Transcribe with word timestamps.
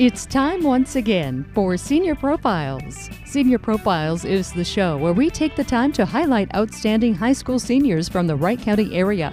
It's 0.00 0.24
time 0.24 0.62
once 0.62 0.96
again 0.96 1.44
for 1.52 1.76
Senior 1.76 2.14
Profiles. 2.14 3.10
Senior 3.26 3.58
Profiles 3.58 4.24
is 4.24 4.50
the 4.50 4.64
show 4.64 4.96
where 4.96 5.12
we 5.12 5.28
take 5.28 5.56
the 5.56 5.62
time 5.62 5.92
to 5.92 6.06
highlight 6.06 6.54
outstanding 6.54 7.14
high 7.14 7.34
school 7.34 7.58
seniors 7.58 8.08
from 8.08 8.26
the 8.26 8.34
Wright 8.34 8.58
County 8.58 8.94
area. 8.94 9.30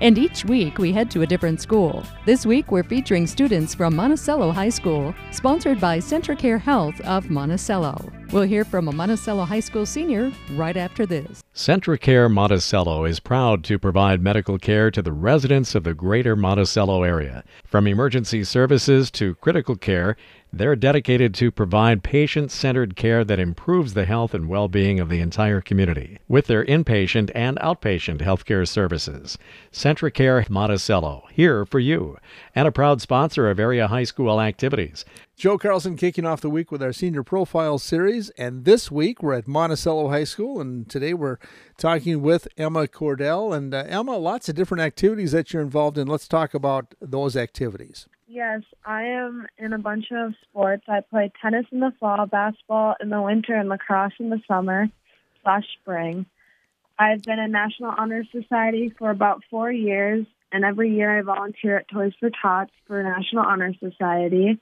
And 0.00 0.18
each 0.18 0.44
week 0.44 0.78
we 0.78 0.92
head 0.92 1.08
to 1.12 1.22
a 1.22 1.26
different 1.26 1.60
school. 1.60 2.02
This 2.26 2.44
week 2.44 2.72
we're 2.72 2.82
featuring 2.82 3.28
students 3.28 3.76
from 3.76 3.94
Monticello 3.94 4.50
High 4.50 4.68
School, 4.70 5.14
sponsored 5.30 5.80
by 5.80 5.98
CentraCare 5.98 6.60
Health 6.60 7.00
of 7.02 7.30
Monticello. 7.30 8.12
We'll 8.30 8.42
hear 8.42 8.64
from 8.64 8.88
a 8.88 8.92
Monticello 8.92 9.44
High 9.44 9.60
School 9.60 9.86
senior 9.86 10.30
right 10.52 10.76
after 10.76 11.06
this. 11.06 11.42
CentraCare 11.54 12.30
Monticello 12.30 13.04
is 13.04 13.20
proud 13.20 13.64
to 13.64 13.78
provide 13.78 14.20
medical 14.20 14.58
care 14.58 14.90
to 14.90 15.00
the 15.00 15.12
residents 15.12 15.74
of 15.74 15.82
the 15.84 15.94
greater 15.94 16.36
Monticello 16.36 17.02
area. 17.02 17.42
From 17.68 17.86
emergency 17.86 18.44
services 18.44 19.10
to 19.10 19.34
critical 19.34 19.76
care, 19.76 20.16
they're 20.50 20.74
dedicated 20.74 21.34
to 21.34 21.50
provide 21.50 22.02
patient 22.02 22.50
centered 22.50 22.96
care 22.96 23.24
that 23.24 23.38
improves 23.38 23.92
the 23.92 24.06
health 24.06 24.32
and 24.32 24.48
well 24.48 24.68
being 24.68 24.98
of 24.98 25.10
the 25.10 25.20
entire 25.20 25.60
community 25.60 26.18
with 26.26 26.46
their 26.46 26.64
inpatient 26.64 27.30
and 27.34 27.58
outpatient 27.58 28.22
healthcare 28.22 28.66
services. 28.66 29.36
CentraCare 29.70 30.48
Monticello, 30.48 31.24
here 31.30 31.66
for 31.66 31.78
you, 31.78 32.16
and 32.54 32.66
a 32.66 32.72
proud 32.72 33.02
sponsor 33.02 33.50
of 33.50 33.60
area 33.60 33.88
high 33.88 34.04
school 34.04 34.40
activities. 34.40 35.04
Joe 35.36 35.56
Carlson 35.56 35.96
kicking 35.96 36.26
off 36.26 36.40
the 36.40 36.50
week 36.50 36.72
with 36.72 36.82
our 36.82 36.92
Senior 36.92 37.22
Profile 37.22 37.78
series. 37.78 38.30
And 38.30 38.64
this 38.64 38.90
week 38.90 39.22
we're 39.22 39.34
at 39.34 39.46
Monticello 39.46 40.08
High 40.08 40.24
School. 40.24 40.60
And 40.60 40.88
today 40.90 41.14
we're 41.14 41.38
talking 41.76 42.22
with 42.22 42.48
Emma 42.56 42.88
Cordell. 42.88 43.56
And 43.56 43.72
uh, 43.72 43.84
Emma, 43.86 44.16
lots 44.16 44.48
of 44.48 44.56
different 44.56 44.82
activities 44.82 45.30
that 45.30 45.52
you're 45.52 45.62
involved 45.62 45.96
in. 45.96 46.08
Let's 46.08 46.26
talk 46.26 46.54
about 46.54 46.92
those 47.00 47.36
activities. 47.36 47.57
Yes, 48.26 48.62
I 48.84 49.04
am 49.04 49.46
in 49.56 49.72
a 49.72 49.78
bunch 49.78 50.06
of 50.12 50.34
sports. 50.42 50.84
I 50.88 51.00
play 51.00 51.32
tennis 51.40 51.66
in 51.72 51.80
the 51.80 51.92
fall, 51.98 52.26
basketball 52.26 52.94
in 53.00 53.08
the 53.10 53.22
winter, 53.22 53.54
and 53.54 53.68
lacrosse 53.68 54.12
in 54.18 54.30
the 54.30 54.40
summer 54.46 54.88
slash 55.42 55.64
spring. 55.80 56.26
I've 56.98 57.22
been 57.22 57.38
in 57.38 57.52
National 57.52 57.94
Honor 57.96 58.24
Society 58.32 58.92
for 58.98 59.10
about 59.10 59.42
four 59.50 59.70
years, 59.70 60.26
and 60.52 60.64
every 60.64 60.94
year 60.94 61.18
I 61.18 61.22
volunteer 61.22 61.78
at 61.78 61.88
Toys 61.88 62.12
for 62.18 62.30
Tots 62.30 62.72
for 62.86 63.02
National 63.02 63.44
Honor 63.44 63.72
Society. 63.78 64.58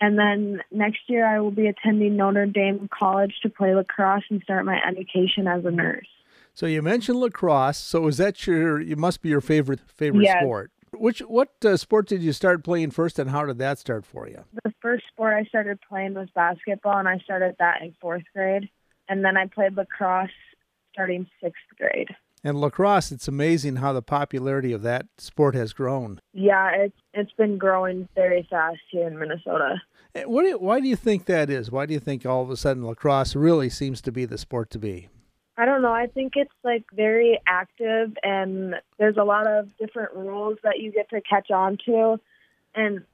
And 0.00 0.18
then 0.18 0.62
next 0.70 1.00
year 1.08 1.26
I 1.26 1.40
will 1.40 1.50
be 1.50 1.66
attending 1.66 2.16
Notre 2.16 2.46
Dame 2.46 2.88
College 2.92 3.34
to 3.42 3.50
play 3.50 3.74
lacrosse 3.74 4.24
and 4.30 4.42
start 4.42 4.64
my 4.64 4.80
education 4.82 5.46
as 5.46 5.64
a 5.64 5.70
nurse. 5.70 6.08
So 6.54 6.66
you 6.66 6.80
mentioned 6.82 7.20
lacrosse. 7.20 7.76
So 7.76 8.06
is 8.06 8.16
that 8.16 8.46
your? 8.46 8.80
You 8.80 8.96
must 8.96 9.20
be 9.20 9.28
your 9.28 9.40
favorite 9.40 9.80
favorite 9.88 10.24
yes. 10.24 10.38
sport. 10.40 10.70
Which 10.92 11.20
what 11.20 11.50
uh, 11.64 11.76
sport 11.76 12.08
did 12.08 12.22
you 12.22 12.32
start 12.32 12.64
playing 12.64 12.90
first, 12.90 13.18
and 13.18 13.30
how 13.30 13.46
did 13.46 13.58
that 13.58 13.78
start 13.78 14.04
for 14.04 14.28
you? 14.28 14.44
The 14.64 14.72
first 14.80 15.04
sport 15.08 15.34
I 15.34 15.44
started 15.44 15.78
playing 15.88 16.14
was 16.14 16.28
basketball, 16.34 16.98
and 16.98 17.08
I 17.08 17.18
started 17.18 17.56
that 17.58 17.82
in 17.82 17.94
fourth 18.00 18.24
grade. 18.34 18.68
And 19.08 19.24
then 19.24 19.36
I 19.36 19.46
played 19.46 19.76
lacrosse 19.76 20.30
starting 20.92 21.26
sixth 21.42 21.62
grade. 21.78 22.08
And 22.42 22.60
lacrosse, 22.60 23.12
it's 23.12 23.28
amazing 23.28 23.76
how 23.76 23.92
the 23.92 24.02
popularity 24.02 24.72
of 24.72 24.82
that 24.82 25.06
sport 25.18 25.54
has 25.54 25.72
grown. 25.72 26.20
Yeah, 26.32 26.70
it's 26.70 26.96
it's 27.12 27.32
been 27.32 27.58
growing 27.58 28.08
very 28.14 28.46
fast 28.48 28.80
here 28.90 29.06
in 29.06 29.18
Minnesota. 29.18 29.82
Eh, 30.14 30.24
what 30.24 30.42
do 30.42 30.48
you, 30.48 30.58
why 30.58 30.80
do 30.80 30.88
you 30.88 30.96
think 30.96 31.26
that 31.26 31.50
is? 31.50 31.70
Why 31.70 31.86
do 31.86 31.92
you 31.92 32.00
think 32.00 32.24
all 32.24 32.42
of 32.42 32.50
a 32.50 32.56
sudden 32.56 32.84
lacrosse 32.84 33.36
really 33.36 33.68
seems 33.68 34.00
to 34.02 34.12
be 34.12 34.24
the 34.24 34.38
sport 34.38 34.70
to 34.70 34.78
be? 34.78 35.08
I 35.60 35.66
don't 35.66 35.82
know. 35.82 35.92
I 35.92 36.06
think 36.06 36.32
it's 36.36 36.50
like 36.64 36.84
very 36.90 37.38
active 37.46 38.16
and 38.22 38.76
there's 38.98 39.18
a 39.18 39.24
lot 39.24 39.46
of 39.46 39.68
different 39.76 40.14
rules 40.14 40.56
that 40.62 40.78
you 40.78 40.90
get 40.90 41.10
to 41.10 41.20
catch 41.20 41.50
on 41.50 41.76
to 41.84 42.18
and 42.74 43.04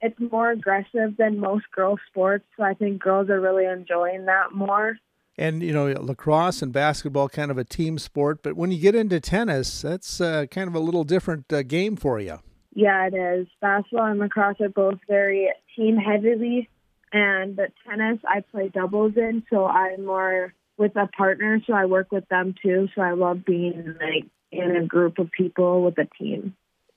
it's 0.00 0.18
more 0.32 0.50
aggressive 0.50 1.16
than 1.16 1.38
most 1.38 1.70
girl 1.70 1.96
sports, 2.08 2.44
so 2.56 2.64
I 2.64 2.74
think 2.74 3.00
girls 3.00 3.30
are 3.30 3.40
really 3.40 3.64
enjoying 3.64 4.24
that 4.24 4.52
more. 4.52 4.98
And 5.38 5.62
you 5.62 5.72
know, 5.72 5.86
lacrosse 5.86 6.62
and 6.62 6.72
basketball 6.72 7.28
kind 7.28 7.52
of 7.52 7.58
a 7.58 7.64
team 7.64 7.98
sport, 7.98 8.42
but 8.42 8.56
when 8.56 8.72
you 8.72 8.78
get 8.78 8.96
into 8.96 9.20
tennis, 9.20 9.82
that's 9.82 10.20
uh, 10.20 10.46
kind 10.50 10.66
of 10.66 10.74
a 10.74 10.80
little 10.80 11.04
different 11.04 11.52
uh, 11.52 11.62
game 11.62 11.94
for 11.94 12.18
you. 12.18 12.40
Yeah, 12.74 13.06
it 13.06 13.14
is. 13.14 13.46
Basketball 13.60 14.06
and 14.06 14.18
lacrosse 14.18 14.60
are 14.60 14.68
both 14.68 14.98
very 15.08 15.48
team 15.76 15.96
heavily, 15.96 16.68
and 17.12 17.56
tennis 17.88 18.18
I 18.26 18.40
play 18.40 18.68
doubles 18.68 19.12
in, 19.16 19.44
so 19.48 19.66
I'm 19.66 20.04
more 20.04 20.52
with 20.76 20.96
a 20.96 21.06
partner, 21.06 21.60
so 21.66 21.72
I 21.72 21.86
work 21.86 22.10
with 22.12 22.28
them 22.28 22.54
too. 22.62 22.88
So 22.94 23.02
I 23.02 23.12
love 23.12 23.44
being 23.44 23.94
like 24.00 24.26
in 24.50 24.76
a 24.76 24.84
group 24.84 25.18
of 25.18 25.30
people 25.30 25.82
with 25.82 25.98
a 25.98 26.06
team. 26.18 26.54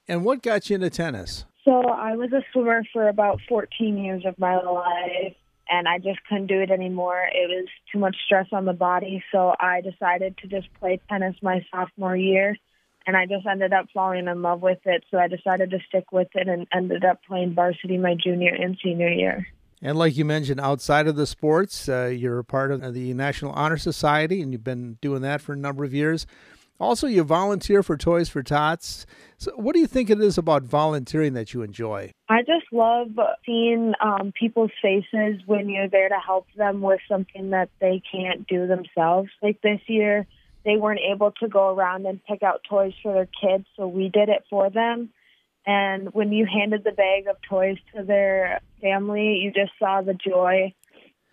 And 0.07 0.23
what 0.23 0.41
got 0.41 0.69
you 0.69 0.75
into 0.75 0.89
tennis? 0.89 1.45
So 1.65 1.81
I 1.81 2.15
was 2.15 2.31
a 2.31 2.41
swimmer 2.53 2.83
for 2.93 3.09
about 3.09 3.41
14 3.49 3.97
years 3.97 4.23
of 4.25 4.39
my 4.39 4.55
life, 4.55 5.35
and 5.69 5.87
I 5.87 5.97
just 5.97 6.19
couldn't 6.29 6.47
do 6.47 6.61
it 6.61 6.71
anymore. 6.71 7.27
It 7.33 7.49
was 7.49 7.67
too 7.91 7.99
much 7.99 8.15
stress 8.25 8.47
on 8.53 8.65
the 8.65 8.73
body, 8.73 9.23
so 9.31 9.53
I 9.59 9.81
decided 9.81 10.37
to 10.37 10.47
just 10.47 10.73
play 10.79 11.01
tennis 11.09 11.35
my 11.41 11.65
sophomore 11.71 12.15
year 12.15 12.55
and 13.07 13.15
I 13.15 13.25
just 13.25 13.47
ended 13.47 13.71
up 13.71 13.87
falling 13.93 14.27
in 14.27 14.41
love 14.41 14.61
with 14.61 14.79
it. 14.85 15.05
So 15.09 15.17
I 15.17 15.29
decided 15.29 15.71
to 15.71 15.79
stick 15.87 16.11
with 16.11 16.27
it 16.35 16.49
and 16.49 16.67
ended 16.73 17.05
up 17.05 17.21
playing 17.23 17.55
varsity 17.55 17.97
my 17.97 18.15
junior 18.21 18.53
and 18.53 18.77
senior 18.83 19.09
year. 19.09 19.47
And 19.81 19.97
like 19.97 20.17
you 20.17 20.25
mentioned, 20.25 20.59
outside 20.59 21.07
of 21.07 21.15
the 21.15 21.27
sports, 21.27 21.87
uh, 21.87 22.05
you're 22.05 22.39
a 22.39 22.43
part 22.43 22.71
of 22.71 22.93
the 22.93 23.13
National 23.13 23.51
Honor 23.51 23.77
Society, 23.77 24.41
and 24.41 24.51
you've 24.51 24.63
been 24.63 24.97
doing 25.01 25.21
that 25.21 25.39
for 25.39 25.53
a 25.53 25.57
number 25.57 25.83
of 25.83 25.93
years. 25.93 26.25
Also, 26.79 27.07
you 27.07 27.23
volunteer 27.23 27.81
for 27.81 27.97
Toys 27.97 28.29
for 28.29 28.43
Tots. 28.43 29.05
So, 29.37 29.51
what 29.55 29.73
do 29.73 29.79
you 29.79 29.87
think 29.87 30.09
it 30.09 30.21
is 30.21 30.37
about 30.37 30.63
volunteering 30.63 31.33
that 31.33 31.53
you 31.53 31.63
enjoy? 31.63 32.11
I 32.29 32.41
just 32.41 32.71
love 32.71 33.09
seeing 33.45 33.93
um, 33.99 34.31
people's 34.39 34.71
faces 34.81 35.41
when 35.47 35.69
you're 35.69 35.89
there 35.89 36.09
to 36.09 36.19
help 36.23 36.47
them 36.55 36.81
with 36.81 36.99
something 37.09 37.49
that 37.51 37.69
they 37.79 38.01
can't 38.11 38.47
do 38.47 38.67
themselves. 38.67 39.29
Like 39.41 39.61
this 39.61 39.81
year, 39.87 40.27
they 40.65 40.77
weren't 40.77 40.99
able 40.99 41.31
to 41.39 41.47
go 41.47 41.73
around 41.73 42.05
and 42.05 42.23
pick 42.25 42.43
out 42.43 42.61
toys 42.69 42.93
for 43.01 43.13
their 43.13 43.29
kids, 43.41 43.65
so 43.75 43.87
we 43.87 44.09
did 44.09 44.29
it 44.29 44.43
for 44.49 44.69
them. 44.69 45.09
And 45.67 46.13
when 46.13 46.31
you 46.31 46.47
handed 46.51 46.85
the 46.85 46.93
bag 46.93 47.27
of 47.27 47.35
toys 47.47 47.77
to 47.93 48.01
their 48.01 48.61
family, 48.81 49.41
you 49.43 49.51
just 49.51 49.73
saw 49.77 50.01
the 50.01 50.13
joy 50.13 50.73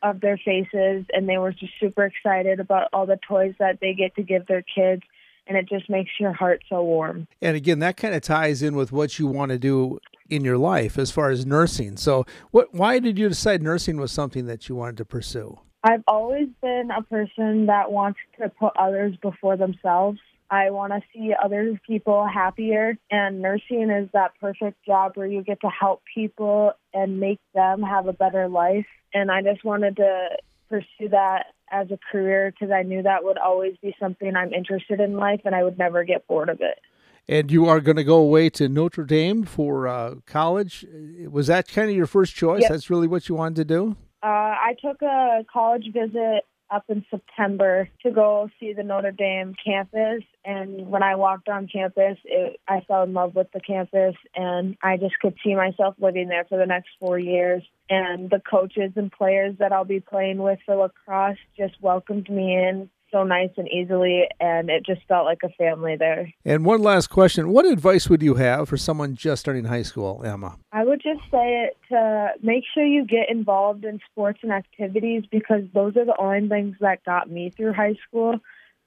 of 0.02 0.20
their 0.20 0.36
faces, 0.36 1.06
and 1.12 1.28
they 1.28 1.38
were 1.38 1.52
just 1.52 1.72
super 1.80 2.04
excited 2.04 2.58
about 2.58 2.88
all 2.92 3.06
the 3.06 3.18
toys 3.26 3.54
that 3.60 3.78
they 3.80 3.94
get 3.94 4.14
to 4.16 4.22
give 4.22 4.46
their 4.46 4.62
kids. 4.62 5.02
And 5.46 5.56
it 5.56 5.68
just 5.68 5.88
makes 5.88 6.10
your 6.18 6.32
heart 6.32 6.62
so 6.68 6.82
warm. 6.82 7.28
And 7.40 7.56
again, 7.56 7.78
that 7.78 7.96
kind 7.96 8.14
of 8.14 8.22
ties 8.22 8.62
in 8.62 8.74
with 8.74 8.92
what 8.92 9.18
you 9.18 9.26
want 9.26 9.50
to 9.50 9.58
do 9.58 10.00
in 10.30 10.42
your 10.42 10.58
life 10.58 10.98
as 10.98 11.10
far 11.10 11.30
as 11.30 11.44
nursing. 11.44 11.98
So, 11.98 12.24
what? 12.50 12.74
Why 12.74 12.98
did 12.98 13.18
you 13.18 13.28
decide 13.28 13.62
nursing 13.62 13.98
was 13.98 14.10
something 14.10 14.46
that 14.46 14.68
you 14.68 14.74
wanted 14.74 14.96
to 14.96 15.04
pursue? 15.04 15.58
I've 15.84 16.02
always 16.08 16.48
been 16.62 16.88
a 16.96 17.02
person 17.02 17.66
that 17.66 17.92
wants 17.92 18.18
to 18.40 18.48
put 18.48 18.72
others 18.78 19.16
before 19.20 19.58
themselves. 19.58 20.18
I 20.50 20.70
want 20.70 20.92
to 20.92 21.00
see 21.12 21.32
other 21.42 21.80
people 21.86 22.26
happier, 22.26 22.96
and 23.10 23.40
nursing 23.40 23.90
is 23.90 24.08
that 24.12 24.32
perfect 24.40 24.84
job 24.84 25.12
where 25.14 25.26
you 25.26 25.42
get 25.42 25.60
to 25.62 25.68
help 25.68 26.02
people 26.14 26.72
and 26.92 27.18
make 27.18 27.40
them 27.54 27.82
have 27.82 28.06
a 28.06 28.12
better 28.12 28.48
life. 28.48 28.86
And 29.12 29.30
I 29.30 29.42
just 29.42 29.64
wanted 29.64 29.96
to 29.96 30.28
pursue 30.68 31.08
that 31.10 31.46
as 31.70 31.90
a 31.90 31.98
career 32.10 32.52
because 32.52 32.72
I 32.72 32.82
knew 32.82 33.02
that 33.02 33.24
would 33.24 33.38
always 33.38 33.76
be 33.82 33.96
something 33.98 34.36
I'm 34.36 34.52
interested 34.52 35.00
in 35.00 35.16
life, 35.16 35.40
and 35.44 35.54
I 35.54 35.64
would 35.64 35.78
never 35.78 36.04
get 36.04 36.26
bored 36.26 36.48
of 36.48 36.60
it. 36.60 36.78
And 37.26 37.50
you 37.50 37.66
are 37.66 37.80
going 37.80 37.96
to 37.96 38.04
go 38.04 38.16
away 38.16 38.50
to 38.50 38.68
Notre 38.68 39.04
Dame 39.04 39.44
for 39.44 39.88
uh, 39.88 40.16
college. 40.26 40.84
Was 41.26 41.46
that 41.46 41.68
kind 41.68 41.88
of 41.88 41.96
your 41.96 42.06
first 42.06 42.34
choice? 42.34 42.62
Yep. 42.62 42.70
That's 42.70 42.90
really 42.90 43.06
what 43.06 43.30
you 43.30 43.34
wanted 43.34 43.56
to 43.56 43.64
do? 43.64 43.96
Uh, 44.22 44.26
I 44.26 44.74
took 44.80 45.00
a 45.02 45.44
college 45.50 45.90
visit 45.92 46.44
up 46.74 46.84
in 46.88 47.04
September 47.10 47.88
to 48.02 48.10
go 48.10 48.50
see 48.58 48.72
the 48.72 48.82
Notre 48.82 49.12
Dame 49.12 49.54
campus. 49.64 50.22
And 50.44 50.88
when 50.88 51.02
I 51.02 51.14
walked 51.14 51.48
on 51.48 51.68
campus, 51.68 52.18
it, 52.24 52.60
I 52.66 52.80
fell 52.88 53.04
in 53.04 53.12
love 53.12 53.34
with 53.34 53.52
the 53.52 53.60
campus, 53.60 54.16
and 54.34 54.76
I 54.82 54.96
just 54.96 55.18
could 55.20 55.36
see 55.44 55.54
myself 55.54 55.94
living 56.00 56.28
there 56.28 56.44
for 56.48 56.58
the 56.58 56.66
next 56.66 56.90
four 56.98 57.18
years. 57.18 57.62
And 57.88 58.28
the 58.28 58.40
coaches 58.40 58.92
and 58.96 59.12
players 59.12 59.56
that 59.58 59.72
I'll 59.72 59.84
be 59.84 60.00
playing 60.00 60.38
with 60.38 60.58
for 60.66 60.74
lacrosse 60.74 61.38
just 61.56 61.80
welcomed 61.80 62.28
me 62.28 62.54
in 62.54 62.90
so 63.14 63.22
nice 63.22 63.50
and 63.56 63.68
easily, 63.68 64.24
and 64.40 64.68
it 64.68 64.84
just 64.84 65.02
felt 65.06 65.24
like 65.24 65.38
a 65.44 65.48
family 65.50 65.94
there. 65.96 66.32
And 66.44 66.64
one 66.64 66.82
last 66.82 67.06
question 67.08 67.50
What 67.50 67.64
advice 67.64 68.10
would 68.10 68.22
you 68.22 68.34
have 68.34 68.68
for 68.68 68.76
someone 68.76 69.14
just 69.14 69.40
starting 69.40 69.64
high 69.64 69.82
school, 69.82 70.22
Emma? 70.24 70.58
I 70.72 70.84
would 70.84 71.00
just 71.00 71.20
say 71.30 71.66
it 71.66 71.76
to 71.90 72.32
make 72.42 72.64
sure 72.74 72.84
you 72.84 73.06
get 73.06 73.30
involved 73.30 73.84
in 73.84 74.00
sports 74.10 74.40
and 74.42 74.52
activities 74.52 75.22
because 75.30 75.62
those 75.72 75.96
are 75.96 76.04
the 76.04 76.16
only 76.18 76.48
things 76.48 76.76
that 76.80 77.04
got 77.04 77.30
me 77.30 77.50
through 77.50 77.72
high 77.72 77.94
school. 78.08 78.40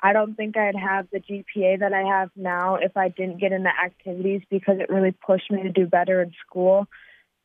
I 0.03 0.11
don't 0.13 0.35
think 0.35 0.57
I'd 0.57 0.75
have 0.75 1.07
the 1.11 1.19
GPA 1.19 1.79
that 1.79 1.93
I 1.93 2.01
have 2.01 2.29
now 2.35 2.75
if 2.75 2.95
I 2.97 3.07
didn't 3.07 3.39
get 3.39 3.53
into 3.53 3.69
activities 3.69 4.41
because 4.49 4.79
it 4.79 4.89
really 4.89 5.11
pushed 5.11 5.49
me 5.49 5.63
to 5.63 5.71
do 5.71 5.87
better 5.87 6.21
in 6.21 6.33
school 6.45 6.87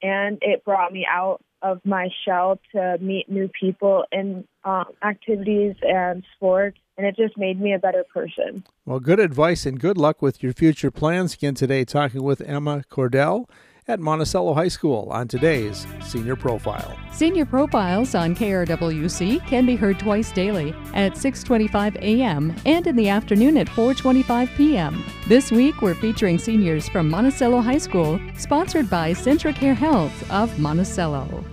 and 0.03 0.39
it 0.43 0.65
brought 0.65 0.93
me 0.93 1.07
out 1.09 1.41
of 1.63 1.81
my 1.85 2.09
shell 2.25 2.59
to 2.73 2.99
meet 3.01 3.31
new 3.31 3.49
people 3.49 4.05
in 4.13 4.45
um, 4.65 4.87
activities 5.03 5.75
and 5.83 6.25
sports, 6.37 6.79
and 6.99 7.07
it 7.07 7.17
just 7.17 7.39
made 7.39 7.61
me 7.61 7.73
a 7.73 7.79
better 7.79 8.05
person. 8.13 8.65
Well, 8.85 9.01
good 9.01 9.21
advice 9.21 9.65
and 9.65 9.79
good 9.79 9.97
luck 9.97 10.21
with 10.21 10.43
your 10.43 10.53
future 10.53 10.91
plans. 10.91 11.35
Again, 11.35 11.55
today, 11.55 11.85
talking 11.85 12.23
with 12.23 12.41
Emma 12.41 12.83
Cordell. 12.91 13.49
At 13.89 14.01
Monticello 14.01 14.55
High 14.55 14.69
School 14.69 15.09
on 15.11 15.27
today's 15.29 15.87
Senior 16.03 16.37
Profile. 16.37 16.97
Senior 17.13 17.45
Profiles 17.45 18.15
on 18.15 18.35
KRWC 18.35 19.45
can 19.47 19.67
be 19.67 19.77
heard 19.77 19.99
twice 19.99 20.31
daily 20.33 20.73
at 20.95 21.15
6:25 21.15 21.97
a.m. 21.97 22.55
and 22.65 22.87
in 22.87 22.97
the 22.97 23.09
afternoon 23.09 23.57
at 23.57 23.69
4:25 23.69 24.55
p.m. 24.57 25.05
This 25.29 25.51
week 25.51 25.83
we're 25.83 25.95
featuring 25.95 26.39
seniors 26.39 26.89
from 26.89 27.09
Monticello 27.11 27.61
High 27.61 27.79
School, 27.79 28.21
sponsored 28.37 28.89
by 28.89 29.13
CentraCare 29.13 29.75
Health 29.75 30.31
of 30.31 30.59
Monticello. 30.59 31.45